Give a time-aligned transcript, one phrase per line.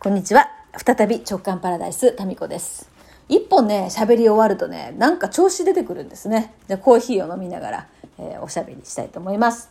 [0.00, 0.48] こんにちは。
[0.76, 2.88] 再び直感パラダイス、タミコです。
[3.28, 6.54] 一本ね、喋り終わるとね、なんか調子出てくるんですね。
[6.68, 9.70] じゃコーヒーを飲みながら、えーおしゃべりしたいと思います。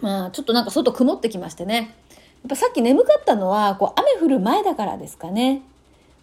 [0.00, 1.94] まあ、ちょっとなんか外曇ってきましてね。
[2.16, 2.16] や
[2.48, 5.62] っぱさっき眠かったのは、こう雨降る前だからですかね。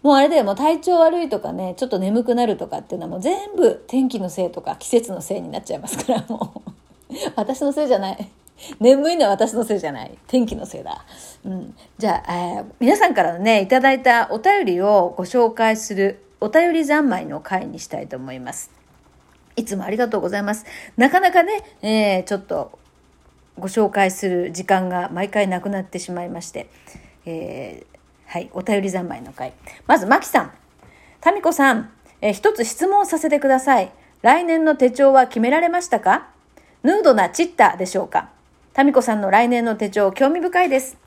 [0.02, 6.70] もうあれでもう体調悪いとかね、ちょっと眠くなるとかっていうのはもう全部天気のせいとか季節のせいになっちゃいますから、もう。
[7.36, 8.28] 私のせいじゃない。
[8.80, 10.18] 眠いのは私のせいじゃない。
[10.26, 11.04] 天気のせいだ。
[11.44, 11.76] うん。
[11.98, 18.70] じゃあ、えー皆さんからね、いただいたお便りをご紹介するお便り三昧の回にしたいと思います。
[19.56, 20.64] いつもありがとうございます。
[20.96, 22.78] なかなかね、えーちょっと
[23.58, 26.68] ご紹介する時間が毎回なくなってしまいまして、
[27.24, 29.52] えーはい、お便り三昧の回。
[29.86, 30.52] まず、まきさん。
[31.20, 33.90] タミコさん、えー一つ質問させてください。
[34.22, 36.28] 来年の手帳は決められましたか？
[36.82, 38.30] ヌードなチッタでしょうか？
[38.76, 40.98] タミコさんの来年の手帳、興味深いです。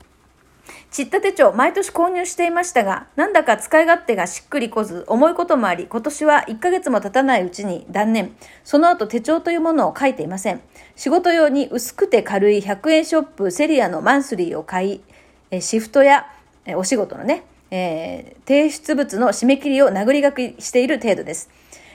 [0.90, 8.34] チッタ手帳、毎年購入していましたが、なんだか使い勝手がしっくりこず、重いこともあり、今年は1ヶ月も経たないうちに断念。
[8.64, 10.60] その後手帳というものを書いていません。
[10.96, 15.00] 仕事用に薄くて軽い100円ショップセリアのマンスリーを買
[15.52, 16.26] い、シフトや
[16.74, 21.48] お仕事のね、えー提出物の締め切りを殴り書きしている程度です。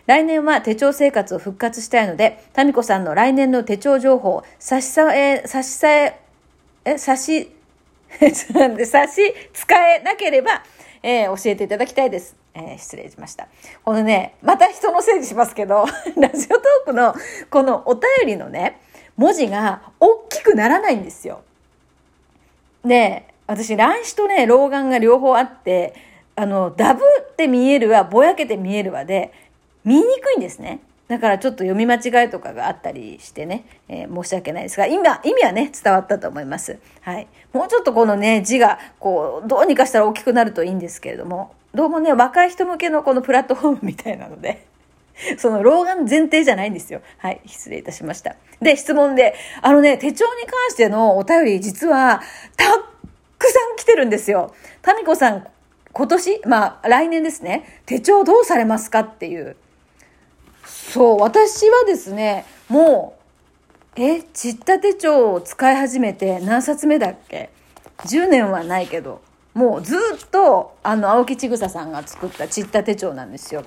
[0.06, 6.20] 来年は手帳生活を復活したいので、タミコさんの来年の手帳情報、差しさえ、差しさえ、
[6.86, 7.52] え、差し、
[8.86, 10.64] 差し使えなければ、
[11.02, 12.36] えー教えていただきたいです。
[12.54, 13.48] えー失礼しました。
[13.84, 15.86] このね、また人のせいにしますけど、
[16.18, 17.16] ラジオトークの
[17.50, 18.80] このお便りのね、
[19.18, 21.42] 文字が大きくならないんですよ。
[22.84, 25.94] で、私、乱視とね、老眼が両方あって、
[26.36, 29.32] あの、ダブって見えるわ、ぼやけて見えるわで、
[29.86, 30.82] 見にくいんですね。
[31.08, 36.80] だからちょっと読み間違いとかがあったりしてね、えー申し訳ないですが、今、意味はね、伝わったと思います。
[37.02, 37.28] はい。
[37.54, 44.66] もうちょっとこのね、字が、こう、どうにかしたら大きくなるといいんですけれども、どうもね、若い人向けのこのプラットフォームみたいなので、
[45.38, 47.02] その老眼前提じゃないんですよ。
[47.20, 48.36] はい、失礼いたしました。
[48.62, 52.22] で、質問で、あのね、手帳に関してのお便り、実は、
[52.58, 52.84] たっ
[53.38, 54.56] くさん来てるんですよ。
[54.82, 55.48] タミコさん、
[55.94, 59.56] 今年、まあ、来年ですね、手帳どうされますかっていう。
[60.96, 63.18] そう、私はですね、も
[63.98, 67.50] う、え、ちった手帳を使い始めて何冊目だっけ
[68.06, 69.20] ?10 年はないけど、
[69.54, 73.66] もうずっと、あの、青木千草さんが作ったちった手帳なんですよ。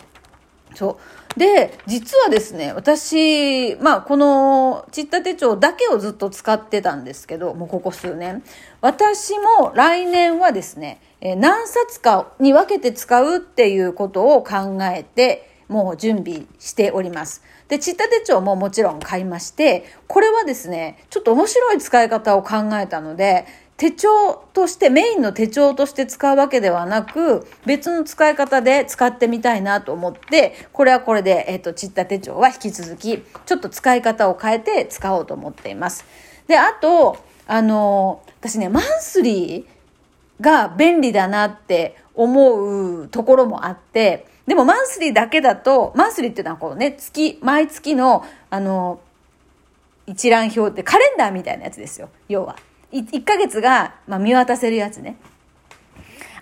[0.75, 0.99] そ
[1.37, 1.39] う。
[1.39, 8.43] で、実はですね、私、まあ、このちった手帳だけをずっと使ってたんですけど、もうここ数年。
[8.81, 17.43] 私も来年はですね、何冊かに分けて使うっていうことを考えて、もう準備しております。
[17.69, 23.47] で、ちった手帳ももちろん買いまして、これはですね、ちょっと面白い使い方を考えたので、
[23.77, 36.05] 手帳として、メインの手帳として使うわけではなく、別の使い方で使ってみたいなと思って、これはこれで、えっ、と、ちった手帳は引き続き、ちょっと使い方を変えて使おうと思っています。
[36.49, 48.99] で、あと、あの、私ね、マンスリーが便利だなって思うところもあって、でもマンスリーだけだと、マンスリーっていうのはこうね、月、毎月の、あの、
[50.07, 52.09] 一覧表ってカレンダーみたいなやつですよ。
[52.29, 52.57] 要は。
[52.91, 55.17] 1ヶ月が、まあ、見渡せるやつね。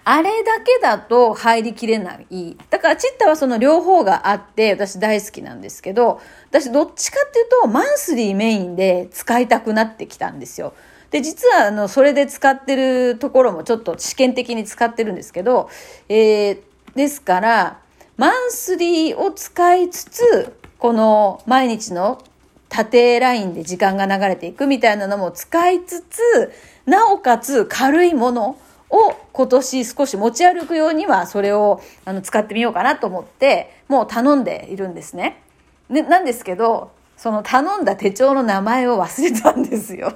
[0.05, 2.57] あれだけだと入りきれない。
[2.71, 10.75] だからチッタはその両方があって私大好きなんですけど、私どっちかっていうとマンスリーメインで使いたくなってきたんですよ。
[11.11, 15.69] で、実はあの、それで使ってるところもちょっと試験的に使ってるんですけど、
[16.09, 16.61] えー、
[16.95, 17.81] ですから、
[18.17, 22.23] マンスリーを使いつつ、この毎日の
[22.71, 26.53] 縦ラインで時間が流れていくみたいなのも使いつつ、
[26.87, 35.43] なおかつ軽いものを今年少し持ち歩くようにはそれをあの使ってみようかなと思って、もう頼んでいるんですね。
[35.91, 40.15] でなんですけど、その頼んだ手帳の名前を忘れたんですよ。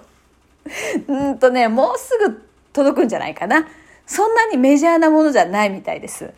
[1.07, 3.69] うんとね、もうすぐ届くんじゃないかな。
[4.07, 6.33] そんなにメジャーなものじゃないみたいです。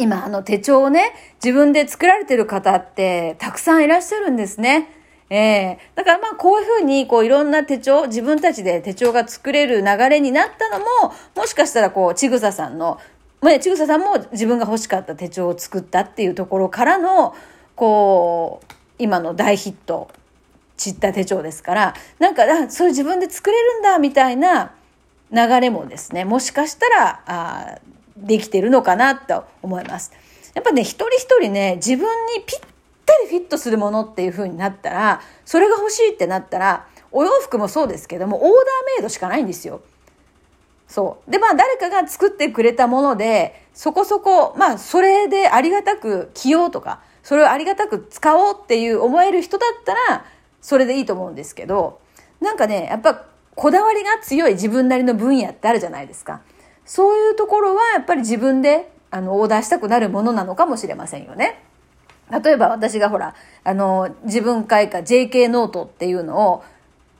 [0.00, 1.12] 今、あの手帳をね、
[1.44, 4.88] 自分で作られてる方ってたくさんいらっしゃるんですね。
[5.28, 12.98] ええだからまあこういうふうにこういろんな手帳、自分たちで手帳が作れる流れになったのも、もしかしたらこう、ちぐささんの、
[13.42, 17.34] ね、ちぐささんも自分が欲しかった手帳を作ったっていうところからの、
[17.76, 20.08] こう、今の大ヒット、
[20.78, 24.72] 散った手帳ですから、なんか、あそれ自分で作れるんだ、みたいな
[25.30, 30.12] 流れもですね、もしかしたら、あーできてるのかなと思います。
[30.54, 32.06] やっぱね、一人一人ね、自分
[32.36, 32.60] にぴっ
[33.06, 39.80] たりフィットするものっていう風になったら、それが欲しいってなったら、お洋服もそうですけども、オーダーメイドしかないんですよ。
[40.88, 41.30] そう。
[41.30, 50.24] で、まあ誰かが作ってくれたもので、そこそこ、まあそれでありがたく着ようとか、それをありがたく使おうっていう思える人だったら、
[50.60, 52.00] それでいいと思うんですけど、
[52.40, 53.24] なんかね、やっぱ
[53.54, 56.40] こだわりが強い自分なりの分野ってあるじゃないですか。
[56.90, 61.62] そういうところはやっぱり自分であのオーダーしたくなるものなのかもしれませんよね。
[62.42, 66.64] 例えば私がほら、あの、自分会か JK ノートっていうのを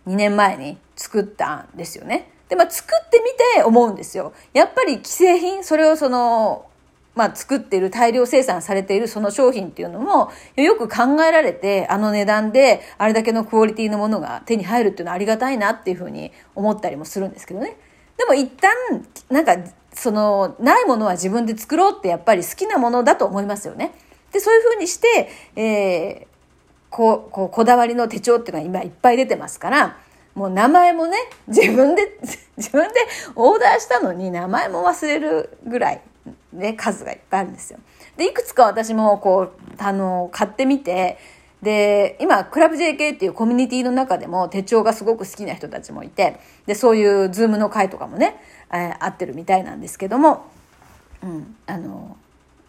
[0.08, 2.32] 2年前に作ったんですよね。
[2.48, 4.32] で、まあ作ってみて思うんですよ。
[4.54, 6.66] やっぱり既製品、それをその、
[7.14, 17.76] まあ作っている大量生産されているその商品っていうのもよく考えられてあの値段であれだけのクオリティのものが手に入るっていうのはありがたいなっていうふうに思ったりもするんですけどね。
[18.20, 18.70] でも一旦
[19.30, 19.56] なんか
[19.94, 23.94] そのないものは自分で作ろうってやっぱり好きなものだと思いますよね。
[24.30, 26.26] で、そういうふうにして、えー、
[26.90, 29.98] こう、こう、こだわりの手帳っていうのが今いっぱい出てますから、
[30.34, 31.16] もう名前もね、
[31.48, 32.18] 自分で、
[32.58, 32.94] 自分で
[33.36, 36.02] オーダーしたのに名前も忘れるぐらい、
[36.52, 37.78] ね、数がいっぱいあるんですよ。
[38.18, 41.16] で、いくつか私もこう、あの、買ってみて、
[41.62, 48.40] で、今、クラブ JK っていうコミュニティの中でも手帳がすごく好きな人たちもいて、で、そういう Zoom の会とかもね、
[48.72, 50.46] えー、合ってるみたいなんですけども、
[51.22, 52.16] うん、あの、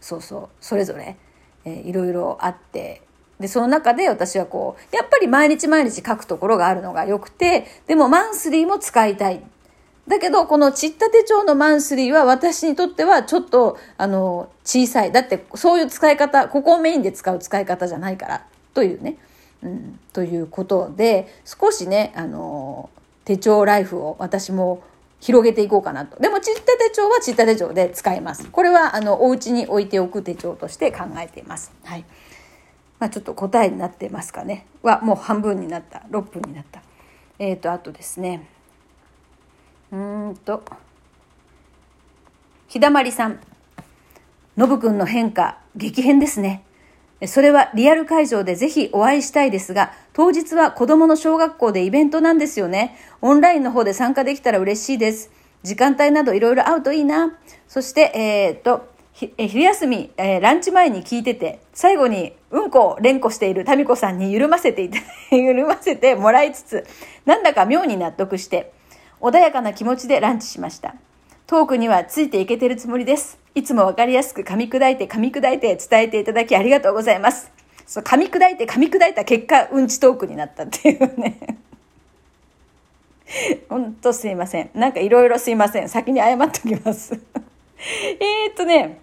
[0.01, 1.15] そうそう、それぞれ、
[1.63, 3.01] えー、いろいろあって、
[3.39, 9.41] で、その中で私はこう、やっぱり毎日毎日書くところがあるのが良くて、でもマンスリーも使いたい。
[10.07, 15.11] だけど、この CITTA 手帳のマンスリーは私にとってはちょっと、あの、小さい。
[15.11, 19.17] だって、そういう使い方、ここをメインで使う使い方じゃないから、というね。
[19.63, 22.89] うん、ということで、少しね、あの、
[23.25, 24.81] 手帳ライフを私も
[25.19, 26.19] 広げていこうかなと。
[26.19, 28.49] でも、ちった手帳はちった手帳で使います。
[28.49, 31.71] これは、あの、お家に置いておく手帳として考えています。
[31.83, 32.05] はい。
[32.99, 34.65] まあ、ちょっと答えになってますかね。
[34.81, 35.99] は、もう半分になった。
[36.09, 36.81] 6分になった。
[37.37, 38.47] えっ、ー、と、あとですね。
[39.91, 40.63] うんと、
[42.67, 43.39] 日だまりさん。
[44.57, 46.63] のぶくんの変化、激変ですね。
[47.27, 52.95] それはリアル会場でぜひお会いしたいですが、当日は子供の小学校でイベントなんですよね。
[53.21, 55.31] オンラインの方で参加できたら嬉しいです。
[55.63, 57.37] 時間帯などいろいろ会うといいな。
[57.67, 64.97] そして、えー、っと、昼休み、えー、ランチ前に聞いてて、最後にうんこを連呼している民子さんに緩ませていた、
[65.35, 66.85] 緩ませてもらいつつ、
[67.25, 68.73] なんだか妙に納得して、
[69.19, 70.95] 穏やかな気持ちでランチしました。
[71.45, 73.40] トークにはついていけてるつもりです。
[73.53, 77.51] いつもわかりやすく噛み砕いて噛み砕いて伝えていただきありがとうございます。
[77.85, 81.37] そう、噛み砕いて噛み砕いた結果、うんちトークになったっていうね。
[83.69, 84.69] ほんとすいません。
[84.73, 85.89] なんかいろいろすいません。
[85.89, 87.13] 先に謝っときます。
[88.19, 88.99] えっとね、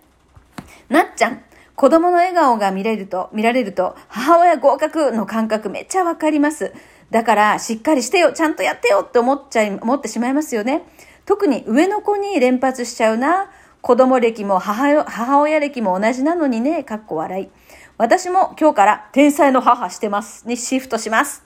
[0.88, 1.42] なっちゃん。
[1.74, 6.72] 子供の笑顔が見れると、見られると、母親合格の感覚めっちゃわかります。
[7.10, 10.82] だから、しっかりしてよ、ちゃんとやってよって思っちゃい、思ってしまいますよね。
[11.24, 13.50] 特に上の子に連発しちゃうな。
[13.80, 17.48] 子供歴も母親歴も同じなのにね、かっこ笑い。
[17.96, 20.46] 私も今日から天才の母してます。
[20.46, 21.44] にシフトします。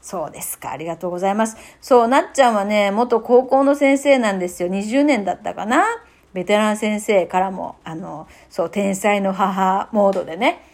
[0.00, 0.72] そうですか。
[0.72, 1.56] ありがとうございます。
[1.80, 4.68] そう、なっちゃんはね、元高校の先生なんですよ。
[4.68, 5.84] 20年だったかな。
[6.32, 10.64] ベテラン先生からも、あの、そう、天才の母モードでね、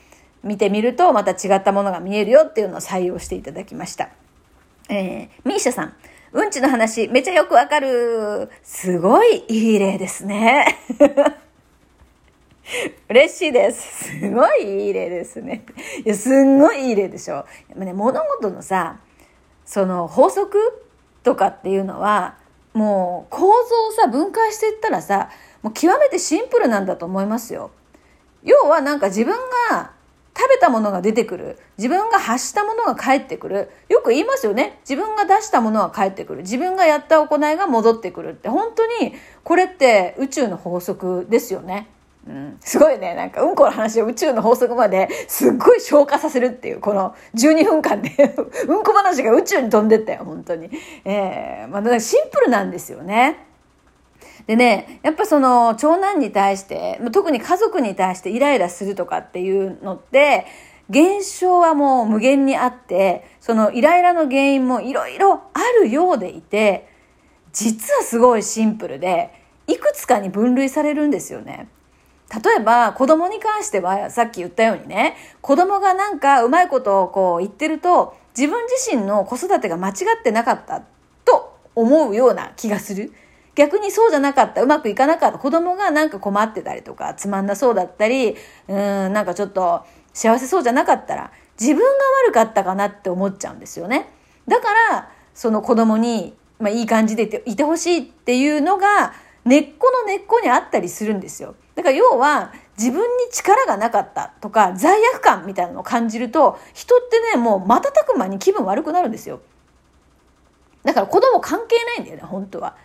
[0.43, 4.09] 見てみるとまた違ったものが見えるよっていうのを採用していただきました。
[4.89, 5.95] えー、ミーシャさん。
[6.33, 8.51] うんちの話、めっちゃよくわかる。
[8.63, 10.79] すごいいい例ですね。
[13.09, 14.19] 嬉しいです。
[14.21, 15.65] すごいいい例ですね。
[16.05, 17.47] いや、すんごいいい例でしょ。
[17.75, 18.99] ね、物事のさ、
[19.65, 20.59] その法則
[21.23, 22.37] とかっていうのは、
[22.75, 23.53] もう構造
[23.89, 25.31] をさ、分解していったらさ、
[25.63, 27.71] もう極めてシンプルなんだと思いますよ。
[28.43, 29.35] 要はなんか自分
[29.71, 29.93] が
[30.39, 31.59] 食べたものが出てくる。
[31.79, 33.71] 自分が発したものが返ってくる。
[33.89, 34.79] よく言いますよね。
[34.89, 36.43] 自分が出したものは返ってくる。
[36.43, 41.89] 自分がやった行いが戻ってくるって、本当にこれって宇宙の法則ですよね。
[42.29, 43.15] うん、すごいね。
[43.15, 48.11] なんか、うんこの話を宇宙の法則まですっごい消化させるっていう、この12分間で
[48.69, 50.71] うんこ話が宇宙に飛んでったよ、本当に。
[51.05, 53.48] えー、まあ、シンプルなんですよね。
[54.49, 60.47] でね、やっぱその長男に対して、特に家族に対してイライラするとかっていうのって、
[60.89, 66.89] 現象はもう無限にあって、そのイライラの原因もいろいろあるようでいて、
[67.53, 69.35] 実はすごいシンプルで、
[69.67, 71.69] いくつかに分類されるんですよね。
[72.35, 80.83] 例えば子供に関してはさっき言ったようにね子供がなんかうまいことをこう言ってると自分自身の子育てが間違ってなかった
[81.25, 83.13] と思うような気がする。
[83.59, 88.37] 逆にそうじゃなかった、うまくいかなかった、子供がなんか困ってたりとか、つまんなそうだったり、
[88.69, 89.85] うん、なんかちょっと
[90.15, 91.89] 幸せそうじゃなかったら、自分が
[92.29, 94.09] 悪かったかなって思っちゃうんですよね。
[94.47, 99.13] だから、その子供にまあ、いい感じでいてほしいっていうのが
[99.45, 101.55] 根っこの根っこにあったりするんですよ。
[101.75, 109.41] だから要は自分に力がなかったとか罪悪感みたいなのを感じると人ってねもう瞬く間に気分悪くなるんですよ。
[110.83, 112.77] だから子供関係ないんだよね本当は。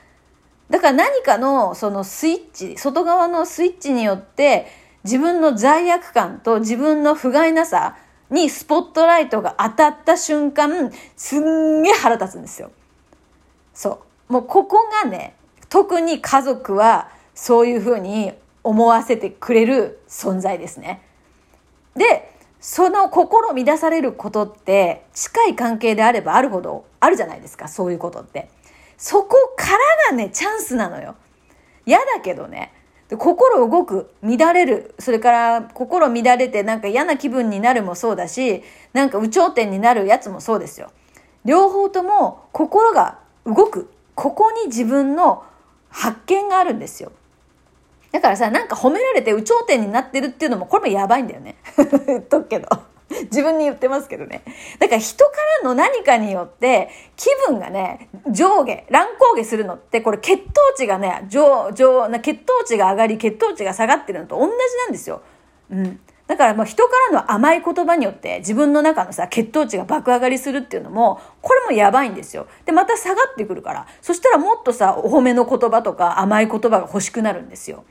[0.74, 4.66] だから何かのそのスイッチ外側のスイッチによって
[5.04, 7.96] 自分の罪悪感と自分の不甲斐なさ
[8.32, 12.72] にスポットライトが当たった瞬間すんげえ腹立つんですよ。
[13.76, 15.36] そうもうここがね
[15.70, 21.04] 特に家族はそういうふうに思わせてくれる存在ですね。
[21.96, 28.50] で、その心乱されることって近い関係であればあるほどあるじゃないですか、そういうことって。
[28.98, 29.78] そこから
[30.12, 31.16] がね、チャンスなのよ。
[31.86, 32.72] 嫌だけどね。
[33.18, 40.92] 心動く、乱れる、それから心乱れてなんか嫌な気分になるもそうだし、なんか有頂天になるやつもそうですよ。
[41.46, 43.90] 両方とも心が動く。
[44.16, 45.44] ここに自分の
[45.90, 47.12] 発見があるんですよ。
[48.12, 51.56] だからさ、なんか褒められて有頂天になってるっていうのも、これもやばいんだよね。
[52.06, 52.68] 言っとくけど。
[53.32, 54.44] 自分に言ってますけどね。
[54.80, 60.44] だから人からの何かによって気分がね、上下、乱高下するのって、これ血糖
[60.76, 65.22] 値がね、上、上、な血糖値が上がり、血糖値が下がってるのと同じなんですよ。
[65.72, 66.00] うん。
[66.26, 72.48] だからもう人からの甘い言葉によって自分の中のさ、血糖値が爆上がりするっていうのも、これもやばいんですよ。
[72.66, 73.86] で、また下がってくるから。
[74.02, 77.84] そしたらもっとさ、お褒めの言葉とか甘い言葉が欲しくなるんですよ。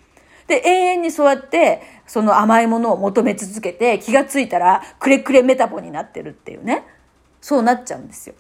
[0.53, 6.85] で、永遠にそうやって、その甘いものを求め続けて、気がついたら、くれくれメタボになってるっていうね。
[7.41, 8.35] そうなっちゃうんですよ。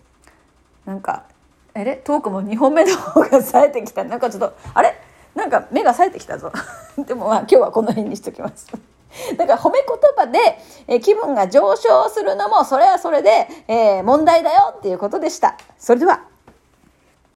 [0.84, 1.24] なんか、
[1.72, 4.04] あれトークも2本目の方が冴えてきた。
[4.04, 4.94] なんかちょっと、あれ？
[5.34, 6.52] なんか目が冴えてきたぞ。
[7.06, 8.66] でもまあ今日はこの辺にしときます。
[9.38, 15.56] だから褒め言葉で、え気分が上昇するのもそれはそれで、えー、問題だよっていうことでした。
[15.78, 16.31] それでは。